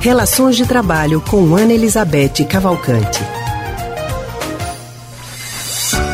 Relações 0.00 0.56
de 0.56 0.66
Trabalho 0.66 1.20
com 1.20 1.54
Ana 1.54 1.74
Elizabeth 1.74 2.46
Cavalcante. 2.48 3.22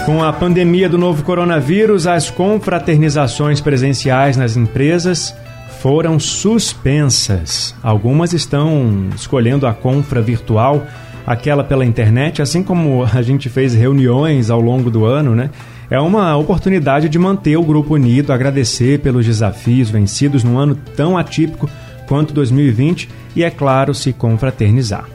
Com 0.04 0.24
a 0.24 0.32
pandemia 0.32 0.88
do 0.88 0.98
novo 0.98 1.22
coronavírus, 1.22 2.04
as 2.04 2.29
confraternizações 2.29 3.61
presenciais 3.61 4.36
nas 4.36 4.57
empresas 4.57 5.32
foram 5.79 6.18
suspensas. 6.18 7.77
Algumas 7.80 8.32
estão 8.32 9.09
escolhendo 9.14 9.68
a 9.68 9.72
confra 9.72 10.21
virtual, 10.21 10.84
aquela 11.25 11.62
pela 11.62 11.84
internet, 11.84 12.43
assim 12.43 12.64
como 12.64 13.05
a 13.05 13.23
gente 13.23 13.48
fez 13.48 13.73
reuniões 13.73 14.50
ao 14.50 14.61
longo 14.61 14.91
do 14.91 15.05
ano, 15.05 15.32
né? 15.32 15.48
É 15.89 16.00
uma 16.00 16.37
oportunidade 16.37 17.09
de 17.09 17.21
manter 17.21 17.57
o 17.57 17.62
grupo 17.62 17.95
unido, 17.95 18.32
agradecer 18.32 18.98
pelos 18.98 19.25
desafios 19.25 19.89
vencidos 19.89 20.43
num 20.43 20.59
ano 20.59 20.77
tão 20.96 21.16
atípico 21.16 21.71
quanto 22.07 22.32
2020 22.32 23.09
e, 23.34 23.45
é 23.45 23.51
claro, 23.51 23.95
se 23.95 24.12
confraternizar. 24.12 25.06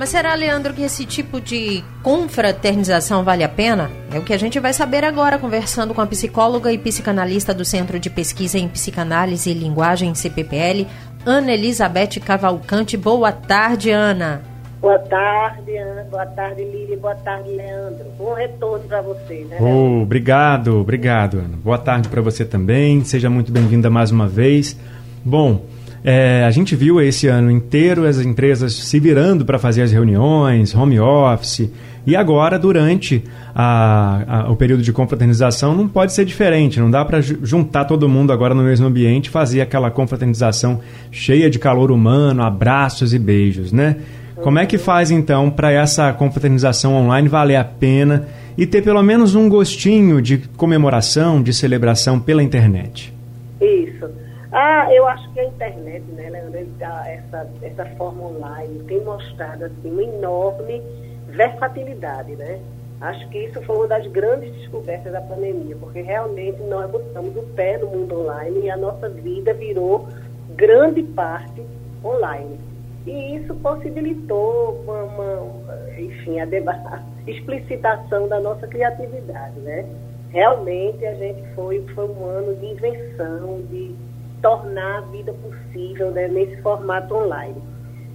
Mas 0.00 0.08
será, 0.08 0.34
Leandro, 0.34 0.72
que 0.72 0.80
esse 0.80 1.04
tipo 1.04 1.40
de 1.40 1.84
confraternização 2.02 3.22
vale 3.22 3.44
a 3.44 3.48
pena? 3.50 3.90
É 4.10 4.18
o 4.18 4.22
que 4.22 4.32
a 4.32 4.38
gente 4.38 4.58
vai 4.58 4.72
saber 4.72 5.04
agora, 5.04 5.38
conversando 5.38 5.92
com 5.92 6.00
a 6.00 6.06
psicóloga 6.06 6.72
e 6.72 6.78
psicanalista 6.78 7.52
do 7.52 7.66
Centro 7.66 8.00
de 8.00 8.08
Pesquisa 8.08 8.58
em 8.58 8.66
Psicanálise 8.66 9.50
e 9.50 9.54
Linguagem, 9.54 10.14
CPPL, 10.14 10.86
Ana 11.26 11.52
Elizabeth 11.52 12.18
Cavalcante. 12.24 12.96
Boa 12.96 13.30
tarde, 13.30 13.90
Ana. 13.90 14.42
Boa 14.80 14.98
tarde, 14.98 15.76
Ana. 15.76 16.04
Boa 16.04 16.24
tarde, 16.24 16.64
Lili. 16.64 16.96
Boa 16.96 17.14
tarde, 17.16 17.50
Leandro. 17.50 18.06
Bom 18.16 18.32
retorno 18.32 18.88
para 18.88 19.02
você, 19.02 19.46
né? 19.50 19.58
Oh, 19.60 20.00
obrigado, 20.00 20.80
obrigado, 20.80 21.40
Ana. 21.40 21.58
Boa 21.62 21.76
tarde 21.76 22.08
para 22.08 22.22
você 22.22 22.46
também. 22.46 23.04
Seja 23.04 23.28
muito 23.28 23.52
bem-vinda 23.52 23.90
mais 23.90 24.10
uma 24.10 24.26
vez. 24.26 24.74
Bom, 25.22 25.66
é, 26.04 26.44
a 26.44 26.50
gente 26.50 26.74
viu 26.74 27.00
esse 27.00 27.26
ano 27.26 27.50
inteiro 27.50 28.06
as 28.06 28.18
empresas 28.18 28.74
se 28.74 28.98
virando 28.98 29.44
para 29.44 29.58
fazer 29.58 29.82
as 29.82 29.92
reuniões, 29.92 30.74
home 30.74 30.98
office, 30.98 31.70
e 32.06 32.16
agora, 32.16 32.58
durante 32.58 33.22
a, 33.54 34.44
a, 34.46 34.50
o 34.50 34.56
período 34.56 34.82
de 34.82 34.92
confraternização, 34.92 35.74
não 35.74 35.86
pode 35.86 36.12
ser 36.12 36.24
diferente. 36.24 36.80
Não 36.80 36.90
dá 36.90 37.04
para 37.04 37.20
juntar 37.20 37.84
todo 37.84 38.08
mundo 38.08 38.32
agora 38.32 38.54
no 38.54 38.62
mesmo 38.62 38.86
ambiente 38.86 39.28
fazer 39.28 39.60
aquela 39.60 39.90
confraternização 39.90 40.80
cheia 41.10 41.50
de 41.50 41.58
calor 41.58 41.90
humano, 41.90 42.42
abraços 42.42 43.12
e 43.12 43.18
beijos, 43.18 43.70
né? 43.70 43.96
Como 44.36 44.58
é 44.58 44.64
que 44.64 44.78
faz 44.78 45.10
então 45.10 45.50
para 45.50 45.70
essa 45.70 46.10
confraternização 46.14 46.94
online 46.94 47.28
valer 47.28 47.56
a 47.56 47.64
pena 47.64 48.26
e 48.56 48.66
ter 48.66 48.82
pelo 48.82 49.02
menos 49.02 49.34
um 49.34 49.50
gostinho 49.50 50.22
de 50.22 50.38
comemoração, 50.56 51.42
de 51.42 51.52
celebração 51.52 52.18
pela 52.18 52.42
internet? 52.42 53.12
Isso. 53.60 54.19
Ah, 54.52 54.92
eu 54.92 55.06
acho 55.06 55.32
que 55.32 55.38
a 55.38 55.44
internet, 55.44 56.02
né, 56.10 56.28
Leandro, 56.28 56.58
essa, 56.58 57.48
essa 57.62 57.86
forma 57.96 58.26
online 58.26 58.82
tem 58.84 59.00
mostrado 59.00 59.64
assim, 59.64 59.90
uma 59.92 60.02
enorme 60.02 60.82
versatilidade, 61.28 62.34
né? 62.34 62.60
Acho 63.00 63.28
que 63.28 63.38
isso 63.38 63.62
foi 63.62 63.76
uma 63.76 63.86
das 63.86 64.06
grandes 64.08 64.52
descobertas 64.54 65.12
da 65.12 65.20
pandemia, 65.20 65.76
porque 65.76 66.02
realmente 66.02 66.60
nós 66.64 66.90
botamos 66.90 67.34
o 67.36 67.42
pé 67.54 67.78
no 67.78 67.86
mundo 67.86 68.20
online 68.20 68.62
e 68.64 68.70
a 68.70 68.76
nossa 68.76 69.08
vida 69.08 69.54
virou 69.54 70.08
grande 70.56 71.04
parte 71.04 71.62
online. 72.04 72.58
E 73.06 73.36
isso 73.36 73.54
possibilitou 73.54 74.82
uma, 74.82 75.04
uma 75.04 75.54
enfim, 75.96 76.40
a, 76.40 76.44
a 76.92 77.30
explicitação 77.30 78.26
da 78.26 78.40
nossa 78.40 78.66
criatividade, 78.66 79.58
né? 79.60 79.86
Realmente 80.30 81.06
a 81.06 81.14
gente 81.14 81.42
foi, 81.54 81.80
foi 81.94 82.08
um 82.08 82.24
ano 82.24 82.54
de 82.56 82.66
invenção, 82.66 83.62
de 83.70 83.94
tornar 84.42 84.98
a 84.98 85.00
vida 85.02 85.32
possível 85.32 86.10
né, 86.10 86.28
nesse 86.28 86.56
formato 86.62 87.14
online. 87.14 87.56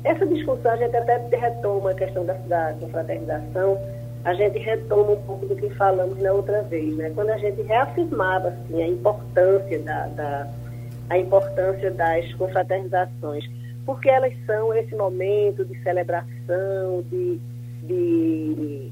Essa 0.03 0.25
discussão, 0.25 0.71
a 0.71 0.77
gente 0.77 0.95
até 0.95 1.17
retoma 1.35 1.91
a 1.91 1.93
questão 1.95 2.25
da, 2.25 2.33
da 2.33 2.73
confraternização, 2.79 3.79
a 4.23 4.33
gente 4.33 4.57
retoma 4.59 5.11
um 5.11 5.21
pouco 5.23 5.45
do 5.45 5.55
que 5.55 5.69
falamos 5.71 6.19
na 6.19 6.31
outra 6.31 6.61
vez, 6.63 6.95
né? 6.95 7.11
quando 7.13 7.29
a 7.29 7.37
gente 7.37 7.61
reafirmava 7.61 8.49
assim, 8.49 8.81
a 8.81 8.87
importância 8.87 9.79
da, 9.79 10.07
da 10.07 10.47
a 11.09 11.17
importância 11.17 11.91
das 11.91 12.33
confraternizações, 12.33 13.45
porque 13.85 14.09
elas 14.09 14.33
são 14.45 14.73
esse 14.73 14.95
momento 14.95 15.63
de 15.63 15.79
celebração, 15.83 17.03
de, 17.09 17.39
de 17.83 18.91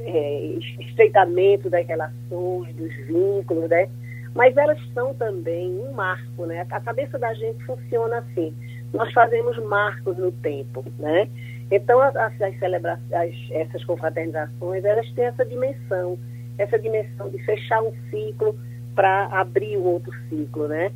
é, 0.00 0.58
estreitamento 0.80 1.70
das 1.70 1.86
relações, 1.86 2.74
dos 2.74 2.94
vínculos, 3.06 3.68
né? 3.68 3.88
Mas 4.34 4.56
elas 4.56 4.78
são 4.94 5.14
também 5.14 5.70
um 5.70 5.92
marco, 5.92 6.46
né? 6.46 6.66
A 6.70 6.80
cabeça 6.80 7.18
da 7.18 7.34
gente 7.34 7.62
funciona 7.64 8.18
assim. 8.18 8.54
Nós 8.92 9.12
fazemos 9.12 9.56
marcos 9.64 10.16
no 10.16 10.32
tempo, 10.32 10.84
né? 10.98 11.28
Então, 11.70 12.00
as, 12.00 12.14
as 12.16 12.58
celebrações, 12.58 13.34
essas 13.50 13.84
confraternizações, 13.84 14.84
elas 14.84 15.10
têm 15.12 15.24
essa 15.24 15.44
dimensão, 15.44 16.18
essa 16.58 16.78
dimensão 16.78 17.30
de 17.30 17.38
fechar 17.44 17.82
um 17.82 17.92
ciclo 18.10 18.56
para 18.94 19.26
abrir 19.26 19.78
um 19.78 19.84
outro 19.84 20.12
ciclo, 20.28 20.68
né? 20.68 20.92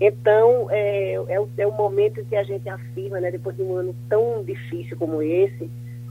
Então, 0.00 0.68
é, 0.70 1.14
é, 1.14 1.40
o, 1.40 1.48
é 1.56 1.66
o 1.66 1.72
momento 1.72 2.24
que 2.26 2.36
a 2.36 2.42
gente 2.42 2.68
afirma, 2.68 3.20
né, 3.20 3.30
depois 3.30 3.56
de 3.56 3.62
um 3.62 3.74
ano 3.74 3.94
tão 4.08 4.44
difícil 4.44 4.96
como 4.96 5.20
esse, 5.22 5.68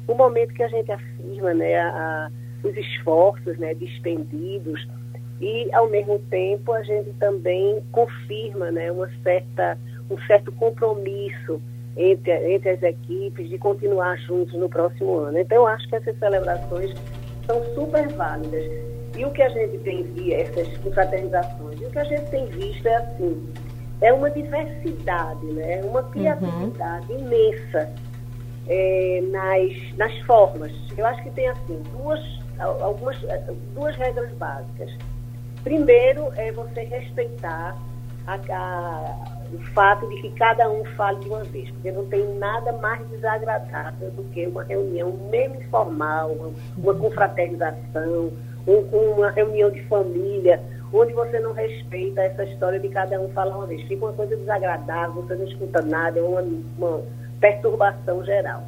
o 0.07 0.13
momento 0.13 0.53
que 0.53 0.63
a 0.63 0.67
gente 0.67 0.91
afirma 0.91 1.53
né, 1.53 1.77
a, 1.77 1.89
a, 1.89 2.67
os 2.67 2.75
esforços 2.75 3.57
né, 3.57 3.73
despendidos, 3.73 4.85
e, 5.39 5.71
ao 5.73 5.87
mesmo 5.89 6.19
tempo, 6.29 6.73
a 6.73 6.81
gente 6.83 7.11
também 7.13 7.83
confirma 7.91 8.71
né, 8.71 8.91
uma 8.91 9.09
certa, 9.23 9.77
um 10.09 10.17
certo 10.25 10.51
compromisso 10.53 11.61
entre, 11.95 12.31
entre 12.53 12.69
as 12.69 12.83
equipes 12.83 13.49
de 13.49 13.57
continuar 13.57 14.17
juntos 14.17 14.53
no 14.53 14.67
próximo 14.67 15.17
ano. 15.17 15.39
Então, 15.39 15.57
eu 15.57 15.67
acho 15.67 15.87
que 15.87 15.95
essas 15.95 16.17
celebrações 16.17 16.93
são 17.45 17.63
super 17.75 18.07
válidas. 18.09 18.65
E 19.15 19.25
o 19.25 19.31
que 19.31 19.41
a 19.41 19.49
gente 19.49 19.77
tem 19.79 20.03
visto, 20.03 20.59
essas 20.59 20.77
confraternizações, 20.77 21.81
e 21.81 21.85
o 21.85 21.89
que 21.89 21.99
a 21.99 22.03
gente 22.03 22.29
tem 22.29 22.45
visto 22.47 22.87
é 22.87 22.95
assim, 22.95 23.49
é 24.01 24.13
uma 24.13 24.29
diversidade, 24.29 25.45
né? 25.47 25.81
uma 25.83 26.01
uhum. 26.01 26.11
criatividade 26.11 27.11
uhum. 27.11 27.19
imensa 27.19 27.93
é, 28.67 29.23
nas, 29.31 29.97
nas 29.97 30.17
formas. 30.21 30.71
Eu 30.95 31.05
acho 31.05 31.23
que 31.23 31.31
tem 31.31 31.47
assim 31.47 31.81
duas, 31.97 32.19
algumas, 32.59 33.17
duas 33.73 33.95
regras 33.95 34.31
básicas. 34.33 34.91
Primeiro 35.67 36.31
é 36.37 36.49
você 36.49 36.83
respeitar 36.83 37.75
a, 38.25 38.35
a, 38.35 39.15
o 39.53 39.59
fato 39.73 40.07
de 40.07 40.21
que 40.21 40.31
cada 40.31 40.69
um 40.69 40.85
fale 40.95 41.19
de 41.19 41.27
uma 41.27 41.43
vez, 41.43 41.69
porque 41.71 41.91
não 41.91 42.05
tem 42.05 42.25
nada 42.35 42.71
mais 42.71 43.05
desagradável 43.09 44.09
do 44.11 44.23
que 44.31 44.47
uma 44.47 44.63
reunião 44.63 45.11
mesmo 45.29 45.55
informal, 45.57 46.53
uma, 46.77 46.93
confraternização, 46.93 48.31
um, 48.65 48.77
uma 48.77 49.29
reunião 49.29 49.69
de 49.69 49.83
família, 49.87 50.63
onde 50.93 51.11
você 51.11 51.37
não 51.37 51.51
respeita 51.51 52.21
essa 52.21 52.45
história 52.45 52.79
de 52.79 52.87
cada 52.87 53.19
um 53.19 53.27
falar 53.33 53.57
uma 53.57 53.67
vez. 53.67 53.81
Fica 53.89 54.05
uma 54.05 54.13
coisa 54.13 54.37
desagradável, 54.37 55.21
você 55.21 55.35
não 55.35 55.45
escuta 55.47 55.81
nada, 55.81 56.17
é 56.17 56.23
uma, 56.23 56.45
uma 56.77 57.01
perturbação 57.41 58.23
geral. 58.23 58.63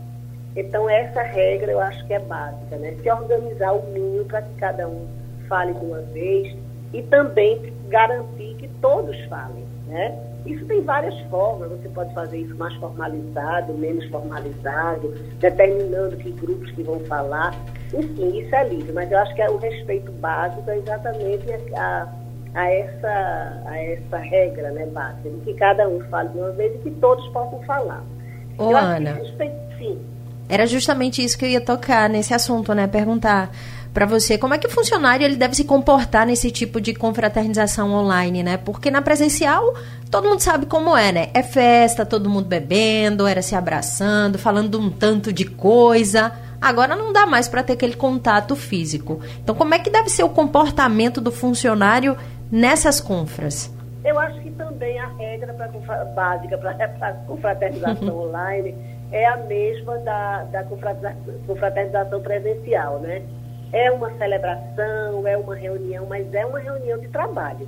Então, 0.53 0.89
essa 0.89 1.21
regra 1.21 1.71
eu 1.71 1.79
acho 1.79 2.05
que 2.05 2.13
é 2.13 2.19
básica, 2.19 2.75
né? 2.75 2.93
Se 3.01 3.09
organizar 3.09 3.71
o 3.71 3.89
mínimo 3.89 4.25
para 4.25 4.41
que 4.41 4.53
cada 4.55 4.85
um 4.85 5.07
fale 5.47 5.73
de 5.73 5.85
uma 5.85 6.01
vez, 6.01 6.55
e 6.93 7.01
também 7.03 7.73
garantir 7.89 8.55
que 8.55 8.67
todos 8.81 9.15
falem, 9.25 9.63
né? 9.87 10.17
Isso 10.45 10.65
tem 10.65 10.81
várias 10.81 11.17
formas, 11.29 11.69
você 11.69 11.89
pode 11.89 12.13
fazer 12.13 12.37
isso 12.39 12.55
mais 12.55 12.73
formalizado, 12.75 13.73
menos 13.73 14.05
formalizado, 14.09 15.13
determinando 15.39 16.15
que 16.17 16.31
grupos 16.31 16.71
que 16.71 16.81
vão 16.81 16.99
falar, 17.01 17.53
enfim, 17.93 18.39
isso 18.39 18.55
é 18.55 18.67
livre, 18.67 18.91
mas 18.93 19.11
eu 19.11 19.19
acho 19.19 19.35
que 19.35 19.41
é 19.41 19.49
o 19.49 19.57
respeito 19.57 20.11
básico 20.13 20.69
é 20.69 20.77
exatamente 20.77 21.45
a, 21.75 22.07
a, 22.55 22.71
essa, 22.71 23.63
a 23.65 23.77
essa 23.77 24.17
regra 24.17 24.71
né, 24.71 24.85
básica, 24.87 25.29
de 25.29 25.39
que 25.41 25.53
cada 25.55 25.87
um 25.87 25.99
fale 26.09 26.29
de 26.29 26.37
uma 26.37 26.51
vez 26.51 26.73
e 26.75 26.77
que 26.79 26.91
todos 26.91 27.27
possam 27.29 27.61
falar. 27.63 28.03
Ô, 28.57 28.75
Ana, 28.75 29.21
sim. 29.77 29.99
era 30.47 30.65
justamente 30.65 31.23
isso 31.23 31.37
que 31.37 31.45
eu 31.45 31.49
ia 31.49 31.61
tocar 31.61 32.09
nesse 32.09 32.33
assunto, 32.33 32.73
né? 32.73 32.87
Perguntar 32.87 33.51
para 33.99 34.05
você 34.05 34.37
como 34.37 34.53
é 34.53 34.57
que 34.57 34.65
o 34.65 34.69
funcionário 34.69 35.25
ele 35.25 35.35
deve 35.35 35.53
se 35.53 35.65
comportar 35.65 36.25
nesse 36.25 36.49
tipo 36.49 36.79
de 36.79 36.93
confraternização 36.93 37.91
online, 37.91 38.41
né? 38.41 38.55
Porque 38.55 38.89
na 38.89 39.01
presencial 39.01 39.73
todo 40.09 40.29
mundo 40.29 40.39
sabe 40.39 40.65
como 40.67 40.95
é, 40.95 41.11
né? 41.11 41.27
É 41.33 41.43
festa, 41.43 42.05
todo 42.05 42.29
mundo 42.29 42.47
bebendo, 42.47 43.27
era 43.27 43.41
se 43.41 43.55
abraçando, 43.55 44.39
falando 44.39 44.79
um 44.79 44.89
tanto 44.89 45.33
de 45.33 45.43
coisa. 45.43 46.31
Agora 46.61 46.95
não 46.95 47.11
dá 47.11 47.25
mais 47.25 47.49
para 47.49 47.61
ter 47.61 47.73
aquele 47.73 47.93
contato 47.93 48.55
físico. 48.55 49.19
Então, 49.43 49.53
como 49.53 49.73
é 49.73 49.79
que 49.79 49.89
deve 49.89 50.07
ser 50.07 50.23
o 50.23 50.29
comportamento 50.29 51.19
do 51.19 51.29
funcionário 51.29 52.15
nessas 52.49 53.01
confras? 53.01 53.69
Eu 54.05 54.17
acho 54.17 54.39
que 54.39 54.51
também 54.51 54.97
a 54.97 55.07
regra 55.07 55.53
pra, 55.53 56.05
básica 56.05 56.57
para 56.57 56.71
a 57.01 57.13
confraternização 57.27 58.15
online 58.27 58.73
é 59.11 59.25
a 59.27 59.35
mesma 59.35 59.97
da, 59.97 60.43
da 60.43 60.63
confraternização 60.63 62.21
presencial, 62.21 62.99
né? 62.99 63.23
É 63.71 63.91
uma 63.91 64.11
celebração, 64.17 65.27
é 65.27 65.37
uma 65.37 65.55
reunião, 65.55 66.05
mas 66.05 66.33
é 66.33 66.45
uma 66.45 66.59
reunião 66.59 66.97
de 66.97 67.07
trabalho. 67.07 67.67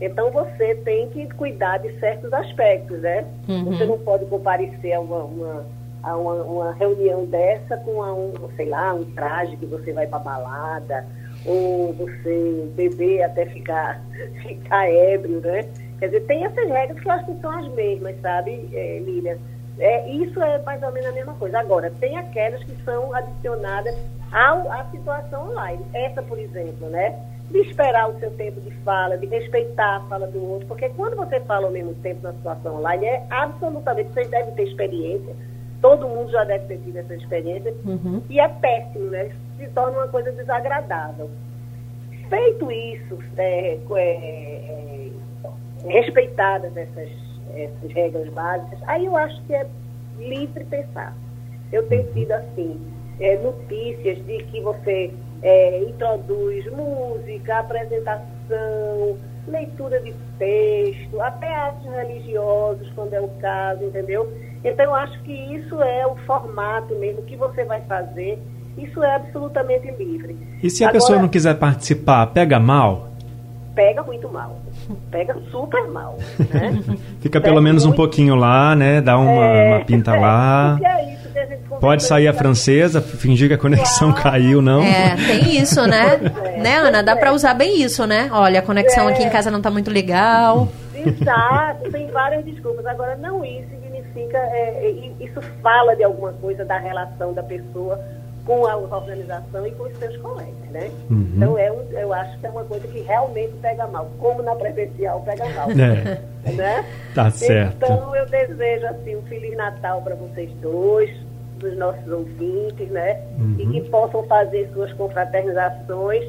Então 0.00 0.30
você 0.30 0.74
tem 0.76 1.08
que 1.10 1.26
cuidar 1.34 1.78
de 1.78 1.98
certos 2.00 2.32
aspectos, 2.32 3.00
né? 3.00 3.24
Uhum. 3.48 3.64
Você 3.64 3.84
não 3.84 3.98
pode 3.98 4.26
comparecer 4.26 4.92
a 4.94 5.00
uma, 5.00 5.24
uma 5.24 5.66
a 6.02 6.16
uma, 6.16 6.34
uma, 6.34 6.72
reunião 6.72 7.24
dessa 7.24 7.78
com 7.78 8.02
a 8.02 8.12
um, 8.12 8.32
sei 8.56 8.66
lá, 8.66 8.92
um 8.92 9.04
traje 9.12 9.56
que 9.56 9.64
você 9.64 9.92
vai 9.92 10.06
para 10.06 10.18
balada, 10.18 11.06
ou 11.46 11.92
você 11.94 12.68
beber 12.74 13.22
até 13.22 13.46
ficar, 13.46 14.02
ficar 14.42 14.90
ébrio, 14.90 15.40
né? 15.40 15.64
Quer 15.98 16.06
dizer, 16.06 16.20
tem 16.26 16.44
essas 16.44 16.68
regras 16.68 17.00
que 17.00 17.08
eu 17.08 17.12
acho 17.12 17.24
que 17.26 17.40
são 17.40 17.50
as 17.50 17.68
mesmas, 17.72 18.20
sabe, 18.20 18.68
é, 18.74 18.98
Lília? 18.98 19.38
É, 19.78 20.08
isso 20.08 20.40
é 20.40 20.58
mais 20.62 20.82
ou 20.82 20.92
menos 20.92 21.10
a 21.10 21.12
mesma 21.12 21.34
coisa. 21.34 21.58
Agora, 21.58 21.90
tem 21.98 22.16
aquelas 22.16 22.62
que 22.62 22.76
são 22.84 23.12
adicionadas 23.14 23.96
ao, 24.30 24.70
à 24.70 24.84
situação 24.90 25.50
online. 25.50 25.84
Essa, 25.92 26.22
por 26.22 26.38
exemplo, 26.38 26.88
né? 26.88 27.18
De 27.50 27.58
esperar 27.58 28.08
o 28.08 28.18
seu 28.18 28.30
tempo 28.32 28.60
de 28.60 28.70
fala, 28.78 29.18
de 29.18 29.26
respeitar 29.26 29.96
a 29.96 30.00
fala 30.08 30.26
do 30.26 30.42
outro, 30.50 30.66
porque 30.66 30.88
quando 30.90 31.16
você 31.16 31.40
fala 31.40 31.66
ao 31.66 31.72
mesmo 31.72 31.94
tempo 31.96 32.22
na 32.22 32.32
situação 32.32 32.76
online, 32.76 33.06
é 33.06 33.26
absolutamente, 33.28 34.12
vocês 34.12 34.28
devem 34.28 34.54
ter 34.54 34.62
experiência, 34.62 35.34
todo 35.82 36.08
mundo 36.08 36.30
já 36.30 36.42
deve 36.44 36.66
ter 36.66 36.78
tido 36.78 36.96
essa 36.96 37.14
experiência, 37.14 37.74
uhum. 37.84 38.22
e 38.30 38.40
é 38.40 38.48
péssimo, 38.48 39.10
né? 39.10 39.30
Se 39.58 39.66
torna 39.68 39.98
uma 39.98 40.08
coisa 40.08 40.32
desagradável. 40.32 41.30
Feito 42.30 42.72
isso, 42.72 43.18
é, 43.36 43.78
é, 43.90 44.00
é, 44.00 45.10
respeitadas 45.86 46.74
essas 46.74 47.33
essas 47.56 47.92
regras 47.92 48.28
básicas, 48.32 48.78
aí 48.86 49.06
eu 49.06 49.16
acho 49.16 49.40
que 49.44 49.54
é 49.54 49.66
livre 50.18 50.64
pensar. 50.64 51.16
Eu 51.72 51.86
tenho 51.88 52.04
tido, 52.12 52.32
assim, 52.32 52.80
é, 53.20 53.36
notícias 53.38 54.24
de 54.26 54.38
que 54.44 54.60
você 54.60 55.10
é, 55.42 55.82
introduz 55.82 56.64
música, 56.72 57.58
apresentação, 57.58 59.16
leitura 59.46 60.00
de 60.00 60.14
texto, 60.38 61.20
até 61.20 61.54
atos 61.54 61.90
religiosos, 61.90 62.90
quando 62.94 63.14
é 63.14 63.20
o 63.20 63.28
caso, 63.40 63.84
entendeu? 63.84 64.32
Então, 64.64 64.86
eu 64.86 64.94
acho 64.94 65.20
que 65.22 65.32
isso 65.32 65.82
é 65.82 66.06
o 66.06 66.16
formato 66.26 66.94
mesmo 66.96 67.22
que 67.22 67.36
você 67.36 67.64
vai 67.64 67.80
fazer. 67.82 68.38
Isso 68.78 69.02
é 69.04 69.14
absolutamente 69.14 69.90
livre. 69.92 70.36
E 70.62 70.70
se 70.70 70.82
a 70.82 70.88
Agora, 70.88 71.00
pessoa 71.00 71.18
não 71.20 71.28
quiser 71.28 71.54
participar, 71.58 72.26
pega 72.28 72.58
mal? 72.58 73.13
Pega 73.74 74.02
muito 74.02 74.28
mal 74.28 74.56
pega 75.10 75.36
super 75.50 75.86
mal. 75.88 76.18
Né? 76.52 76.98
Fica 77.20 77.40
pelo 77.40 77.60
menos 77.60 77.84
muito... 77.84 77.94
um 77.94 77.96
pouquinho 77.96 78.34
lá, 78.34 78.74
né? 78.74 79.00
Dá 79.00 79.16
uma, 79.18 79.44
é, 79.44 79.68
uma 79.68 79.84
pinta 79.84 80.14
é, 80.14 80.20
lá. 80.20 80.78
É 80.84 81.12
isso 81.12 81.24
Pode 81.80 82.04
sair 82.04 82.28
a 82.28 82.32
francesa, 82.32 83.00
fingir 83.02 83.48
que 83.48 83.54
a 83.54 83.58
conexão 83.58 84.12
claro. 84.12 84.30
caiu, 84.30 84.62
não? 84.62 84.82
É, 84.82 85.16
tem 85.16 85.58
isso, 85.58 85.84
né? 85.86 86.20
É, 86.44 86.60
né, 86.60 86.76
Ana? 86.78 87.02
Dá 87.02 87.16
para 87.16 87.32
usar 87.32 87.52
bem 87.54 87.82
isso, 87.82 88.06
né? 88.06 88.28
Olha, 88.32 88.60
a 88.60 88.62
conexão 88.62 89.08
aqui 89.08 89.22
em 89.22 89.26
é. 89.26 89.30
casa 89.30 89.50
não 89.50 89.58
está 89.58 89.70
muito 89.70 89.90
legal. 89.90 90.68
Exato, 90.94 91.90
tem 91.90 92.06
várias 92.10 92.44
desculpas. 92.44 92.86
Agora, 92.86 93.16
não 93.16 93.44
isso 93.44 93.68
significa, 93.68 94.38
é, 94.38 95.10
isso 95.20 95.40
fala 95.62 95.94
de 95.96 96.04
alguma 96.04 96.32
coisa 96.34 96.64
da 96.64 96.78
relação 96.78 97.34
da 97.34 97.42
pessoa 97.42 97.98
com 98.44 98.66
a 98.66 98.76
organização 98.76 99.66
e 99.66 99.70
com 99.72 99.84
os 99.84 99.96
seus 99.98 100.16
colegas, 100.18 100.70
né? 100.70 100.90
Uhum. 101.10 101.32
Então, 101.36 101.58
é, 101.58 101.72
eu 101.92 102.12
acho 102.12 102.38
que 102.38 102.46
é 102.46 102.50
uma 102.50 102.64
coisa 102.64 102.86
que 102.86 103.00
realmente 103.00 103.54
pega 103.62 103.86
mal, 103.86 104.10
como 104.18 104.42
na 104.42 104.54
presencial 104.54 105.22
pega 105.22 105.46
mal. 105.50 105.70
É. 105.70 106.52
Né? 106.52 106.84
Tá 107.14 107.30
certo. 107.30 107.76
Então, 107.76 108.14
eu 108.14 108.26
desejo, 108.26 108.86
assim, 108.86 109.16
um 109.16 109.22
Feliz 109.22 109.56
Natal 109.56 110.02
para 110.02 110.14
vocês 110.14 110.50
dois, 110.60 111.10
dos 111.58 111.76
nossos 111.78 112.06
ouvintes, 112.06 112.88
né? 112.90 113.20
Uhum. 113.38 113.56
E 113.58 113.66
que 113.66 113.88
possam 113.88 114.22
fazer 114.24 114.68
suas 114.74 114.92
confraternizações 114.92 116.24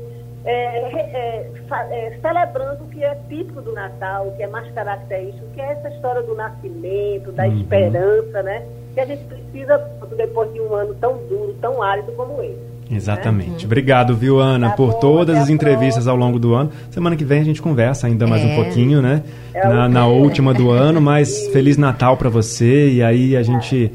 é, 0.46 0.54
é, 0.54 1.52
é, 1.92 2.20
celebrando 2.22 2.84
o 2.84 2.88
que 2.88 3.04
é 3.04 3.16
típico 3.28 3.62
do 3.62 3.74
Natal, 3.74 4.28
o 4.28 4.36
que 4.36 4.44
é 4.44 4.48
mais 4.48 4.72
característico, 4.74 5.46
que 5.54 5.60
é 5.60 5.72
essa 5.72 5.90
história 5.90 6.22
do 6.22 6.36
nascimento, 6.36 7.32
da 7.32 7.46
uhum. 7.46 7.60
esperança, 7.60 8.44
né? 8.44 8.64
Que 8.96 9.02
a 9.02 9.06
gente 9.06 9.24
precisa 9.26 9.78
depois 10.18 10.52
de 10.54 10.62
um 10.62 10.74
ano 10.74 10.96
tão 10.96 11.18
duro, 11.30 11.54
tão 11.62 11.84
árido 11.84 12.12
como 12.14 12.42
esse. 12.42 12.54
Né? 12.90 12.98
Exatamente. 12.98 13.50
Né? 13.50 13.66
Obrigado, 13.66 14.16
viu, 14.16 14.40
Ana, 14.40 14.70
tá 14.70 14.76
por 14.76 14.94
bom, 14.94 15.00
todas 15.00 15.38
as 15.38 15.50
entrevistas 15.50 16.08
ao 16.08 16.16
longo 16.16 16.40
do 16.40 16.54
ano. 16.54 16.72
Semana 16.92 17.16
que 17.16 17.26
vem 17.26 17.42
a 17.42 17.44
gente 17.44 17.62
conversa 17.62 18.08
ainda 18.08 18.26
mais 18.26 18.44
um 18.44 18.50
é. 18.50 18.56
pouquinho, 18.56 19.02
né? 19.02 19.24
É 19.54 19.68
na, 19.68 19.90
na 19.90 20.08
última 20.08 20.54
do 20.54 20.72
ano, 20.72 21.02
mas 21.02 21.48
Feliz 21.52 21.78
Natal 21.78 22.16
para 22.18 22.30
você. 22.30 22.90
E 22.90 23.04
aí 23.04 23.36
a 23.36 23.44
gente 23.44 23.92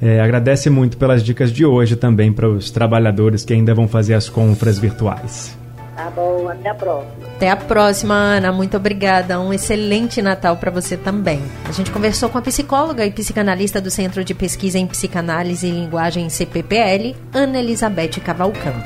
é, 0.00 0.20
agradece 0.20 0.68
muito 0.70 0.96
pelas 0.96 1.22
dicas 1.22 1.50
de 1.50 1.64
hoje 1.64 1.96
também 1.96 2.32
para 2.32 2.48
os 2.48 2.70
trabalhadores 2.70 3.44
que 3.44 3.52
ainda 3.52 3.74
vão 3.74 3.88
fazer 3.88 4.14
as 4.14 4.28
compras 4.28 4.78
virtuais. 4.78 5.56
Tá 5.96 6.10
bom, 6.10 6.48
até 6.48 6.68
a 6.68 6.74
próxima. 6.74 7.26
Até 7.36 7.50
a 7.50 7.56
próxima, 7.56 8.14
Ana. 8.14 8.52
Muito 8.52 8.76
obrigada. 8.76 9.40
Um 9.40 9.52
excelente 9.52 10.20
Natal 10.20 10.56
para 10.56 10.70
você 10.70 10.96
também. 10.96 11.40
A 11.68 11.72
gente 11.72 11.90
conversou 11.90 12.28
com 12.28 12.38
a 12.38 12.42
psicóloga 12.42 13.04
e 13.06 13.12
psicanalista 13.12 13.80
do 13.80 13.90
Centro 13.90 14.24
de 14.24 14.34
Pesquisa 14.34 14.78
em 14.78 14.86
Psicanálise 14.86 15.66
e 15.66 15.70
Linguagem 15.70 16.28
CPPL, 16.28 17.14
Ana 17.32 17.58
Elizabeth 17.58 18.20
Cavalcante. 18.24 18.82